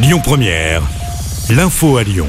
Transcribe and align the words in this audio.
Lyon 0.00 0.20
Première, 0.22 0.82
l'info 1.50 1.96
à 1.96 2.04
Lyon. 2.04 2.28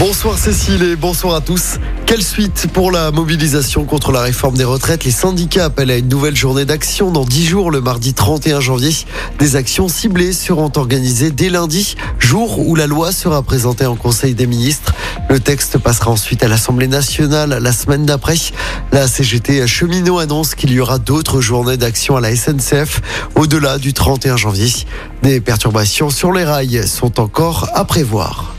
Bonsoir 0.00 0.36
Cécile 0.36 0.82
et 0.82 0.96
bonsoir 0.96 1.36
à 1.36 1.40
tous. 1.40 1.78
Quelle 2.04 2.22
suite 2.22 2.66
pour 2.72 2.90
la 2.90 3.12
mobilisation 3.12 3.84
contre 3.84 4.10
la 4.10 4.22
réforme 4.22 4.56
des 4.56 4.64
retraites? 4.64 5.04
Les 5.04 5.12
syndicats 5.12 5.66
appellent 5.66 5.92
à 5.92 5.96
une 5.96 6.08
nouvelle 6.08 6.34
journée 6.34 6.64
d'action 6.64 7.12
dans 7.12 7.24
10 7.24 7.46
jours, 7.46 7.70
le 7.70 7.80
mardi 7.80 8.12
31 8.12 8.58
janvier. 8.58 8.90
Des 9.38 9.54
actions 9.54 9.86
ciblées 9.86 10.32
seront 10.32 10.72
organisées 10.74 11.30
dès 11.30 11.48
lundi, 11.48 11.94
jour 12.18 12.58
où 12.58 12.74
la 12.74 12.88
loi 12.88 13.12
sera 13.12 13.40
présentée 13.42 13.86
en 13.86 13.94
Conseil 13.94 14.34
des 14.34 14.48
ministres. 14.48 14.94
Le 15.28 15.40
texte 15.40 15.78
passera 15.78 16.10
ensuite 16.10 16.42
à 16.42 16.48
l'Assemblée 16.48 16.88
nationale 16.88 17.58
la 17.60 17.72
semaine 17.72 18.06
d'après. 18.06 18.36
La 18.92 19.08
CGT 19.08 19.66
cheminot 19.66 20.18
annonce 20.18 20.54
qu'il 20.54 20.72
y 20.72 20.80
aura 20.80 20.98
d'autres 20.98 21.40
journées 21.40 21.76
d'action 21.76 22.16
à 22.16 22.20
la 22.20 22.34
SNCF 22.34 23.00
au-delà 23.34 23.78
du 23.78 23.92
31 23.92 24.36
janvier. 24.36 24.70
Des 25.22 25.40
perturbations 25.40 26.10
sur 26.10 26.32
les 26.32 26.44
rails 26.44 26.86
sont 26.86 27.20
encore 27.20 27.68
à 27.74 27.84
prévoir. 27.84 28.53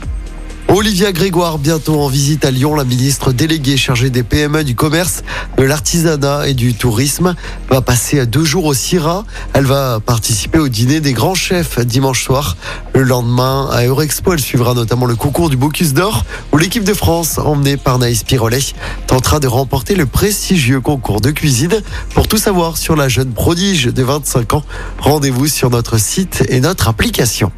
Olivia 0.68 1.12
Grégoire, 1.12 1.58
bientôt 1.58 2.00
en 2.00 2.08
visite 2.08 2.44
à 2.44 2.50
Lyon, 2.50 2.74
la 2.74 2.82
ministre 2.82 3.32
déléguée 3.32 3.76
chargée 3.76 4.10
des 4.10 4.24
PME, 4.24 4.64
du 4.64 4.74
commerce, 4.74 5.22
de 5.56 5.62
l'artisanat 5.62 6.48
et 6.48 6.54
du 6.54 6.74
tourisme, 6.74 7.36
va 7.70 7.80
passer 7.80 8.26
deux 8.26 8.44
jours 8.44 8.64
au 8.64 8.74
CIRA. 8.74 9.24
Elle 9.52 9.64
va 9.64 10.00
participer 10.04 10.58
au 10.58 10.68
dîner 10.68 10.98
des 11.00 11.12
grands 11.12 11.36
chefs 11.36 11.78
dimanche 11.78 12.24
soir. 12.24 12.56
Le 12.94 13.04
lendemain, 13.04 13.68
à 13.72 13.84
Eurexpo, 13.86 14.32
elle 14.32 14.40
suivra 14.40 14.74
notamment 14.74 15.06
le 15.06 15.14
concours 15.14 15.50
du 15.50 15.56
Bocuse 15.56 15.94
d'Or, 15.94 16.24
où 16.52 16.58
l'équipe 16.58 16.84
de 16.84 16.94
France, 16.94 17.38
emmenée 17.38 17.76
par 17.76 17.98
Naïs 17.98 18.24
Pirolet, 18.24 18.58
tentera 19.06 19.38
de 19.38 19.46
remporter 19.46 19.94
le 19.94 20.06
prestigieux 20.06 20.80
concours 20.80 21.20
de 21.20 21.30
cuisine. 21.30 21.80
Pour 22.12 22.26
tout 22.26 22.38
savoir 22.38 22.76
sur 22.76 22.96
la 22.96 23.08
jeune 23.08 23.32
prodige 23.32 23.84
de 23.86 24.02
25 24.02 24.54
ans, 24.54 24.64
rendez-vous 24.98 25.46
sur 25.46 25.70
notre 25.70 25.96
site 25.96 26.44
et 26.48 26.58
notre 26.58 26.88
application. 26.88 27.52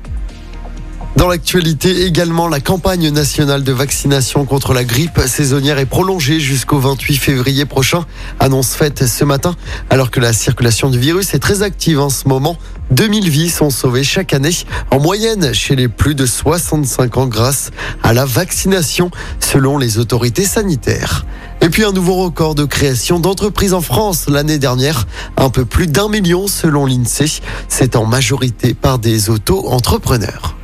Dans 1.17 1.27
l'actualité 1.27 2.05
également, 2.05 2.47
la 2.47 2.61
campagne 2.61 3.11
nationale 3.11 3.65
de 3.65 3.73
vaccination 3.73 4.45
contre 4.45 4.73
la 4.73 4.85
grippe 4.85 5.19
saisonnière 5.27 5.79
est 5.79 5.87
prolongée 5.87 6.39
jusqu'au 6.39 6.79
28 6.79 7.17
février 7.17 7.65
prochain. 7.65 8.05
Annonce 8.39 8.75
faite 8.75 9.05
ce 9.05 9.25
matin, 9.25 9.57
alors 9.91 10.13
que 10.13 10.21
la 10.21 10.33
circulation 10.33 10.91
du 10.91 10.99
virus 10.99 11.35
est 11.35 11.41
très 11.41 11.63
active 11.63 11.99
en 11.99 12.11
ce 12.11 12.29
moment. 12.29 12.57
2000 12.93 13.31
vies 13.31 13.51
sont 13.51 13.71
sauvées 13.71 14.05
chaque 14.05 14.33
année, 14.33 14.55
en 14.93 15.01
moyenne 15.01 15.53
chez 15.55 15.75
les 15.75 15.89
plus 15.89 16.15
de 16.15 16.25
65 16.25 17.17
ans 17.17 17.27
grâce 17.27 17.71
à 18.05 18.13
la 18.13 18.25
vaccination, 18.25 19.11
selon 19.41 19.77
les 19.77 19.99
autorités 19.99 20.45
sanitaires. 20.45 21.27
Et 21.63 21.69
puis 21.69 21.85
un 21.85 21.93
nouveau 21.93 22.15
record 22.15 22.55
de 22.55 22.65
création 22.65 23.19
d'entreprises 23.19 23.75
en 23.75 23.81
France 23.81 24.27
l'année 24.29 24.59
dernière, 24.59 25.07
un 25.37 25.51
peu 25.51 25.65
plus 25.65 25.89
d'un 25.89 26.09
million 26.09 26.47
selon 26.47 26.87
l'INSEE. 26.87 27.41
C'est 27.67 27.97
en 27.97 28.05
majorité 28.05 28.75
par 28.75 29.01
des 29.01 29.31
auto-entrepreneurs. 29.31 30.58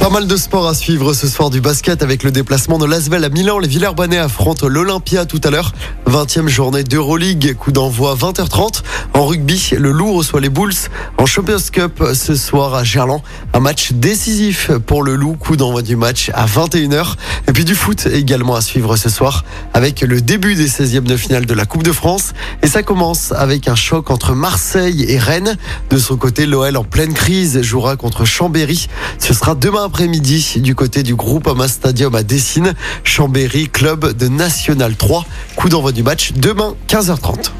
Pas 0.00 0.08
mal 0.08 0.26
de 0.26 0.36
sport 0.36 0.66
à 0.66 0.72
suivre 0.72 1.12
ce 1.12 1.28
soir 1.28 1.50
du 1.50 1.60
basket 1.60 2.02
avec 2.02 2.22
le 2.22 2.30
déplacement 2.30 2.78
de 2.78 2.86
Lasvel 2.86 3.22
à 3.22 3.28
Milan. 3.28 3.58
Les 3.58 3.68
Villers-Banais 3.68 4.16
affrontent 4.16 4.66
l'Olympia 4.66 5.26
tout 5.26 5.42
à 5.44 5.50
l'heure. 5.50 5.72
20e 6.06 6.48
journée 6.48 6.84
d'Euroleague, 6.84 7.54
coup 7.54 7.70
d'envoi 7.70 8.14
20h30. 8.14 8.82
En 9.12 9.26
rugby, 9.26 9.72
le 9.76 9.92
Loup 9.92 10.14
reçoit 10.14 10.40
les 10.40 10.48
Bulls 10.48 10.72
en 11.18 11.26
Champions 11.26 11.58
Cup 11.70 12.02
ce 12.14 12.34
soir 12.34 12.74
à 12.74 12.82
Gerland. 12.82 13.20
Un 13.52 13.60
match 13.60 13.92
décisif 13.92 14.70
pour 14.86 15.02
le 15.02 15.16
Loup, 15.16 15.36
coup 15.36 15.56
d'envoi 15.56 15.82
du 15.82 15.96
match 15.96 16.30
à 16.32 16.46
21h. 16.46 17.16
Et 17.46 17.52
puis 17.52 17.66
du 17.66 17.74
foot 17.74 18.06
également 18.06 18.56
à 18.56 18.62
suivre 18.62 18.96
ce 18.96 19.10
soir 19.10 19.44
avec 19.74 20.00
le 20.00 20.22
début 20.22 20.54
des 20.54 20.68
16e 20.68 21.02
de 21.02 21.16
finale 21.16 21.44
de 21.44 21.54
la 21.54 21.66
Coupe 21.66 21.82
de 21.82 21.92
France. 21.92 22.32
Et 22.62 22.68
ça 22.68 22.82
commence 22.82 23.32
avec 23.32 23.68
un 23.68 23.74
choc 23.74 24.10
entre 24.10 24.34
Marseille 24.34 25.04
et 25.08 25.18
Rennes. 25.18 25.58
De 25.90 25.98
son 25.98 26.16
côté, 26.16 26.46
l'OL 26.46 26.78
en 26.78 26.84
pleine 26.84 27.12
crise 27.12 27.60
jouera 27.60 27.96
contre 27.96 28.24
Chambéry. 28.24 28.88
Ce 29.18 29.34
sera 29.34 29.54
demain 29.54 29.89
après-midi 29.90 30.54
du 30.58 30.76
côté 30.76 31.02
du 31.02 31.16
groupe 31.16 31.48
Ama 31.48 31.66
Stadium 31.66 32.14
à 32.14 32.22
Dessine. 32.22 32.74
Chambéry, 33.02 33.68
club 33.68 34.16
de 34.16 34.28
National 34.28 34.94
3. 34.94 35.26
Coup 35.56 35.68
d'envoi 35.68 35.90
du 35.90 36.04
match 36.04 36.30
demain 36.36 36.76
15h30. 36.86 37.50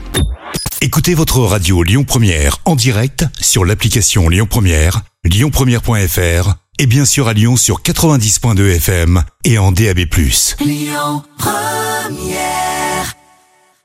Écoutez 0.80 1.14
votre 1.14 1.40
radio 1.40 1.82
Lyon 1.82 2.04
Première 2.04 2.58
en 2.66 2.76
direct 2.76 3.24
sur 3.40 3.64
l'application 3.64 4.28
Lyon 4.28 4.46
Première, 4.48 5.02
lyonpremière.fr 5.24 6.54
et 6.78 6.86
bien 6.86 7.04
sûr 7.04 7.26
à 7.26 7.32
Lyon 7.32 7.56
sur 7.56 7.82
90.2 7.82 8.76
FM 8.76 9.24
et 9.42 9.58
en 9.58 9.72
DAB+. 9.72 9.98
Lyon 10.60 11.24
Première 11.36 12.69